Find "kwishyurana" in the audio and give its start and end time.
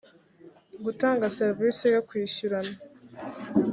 2.07-2.75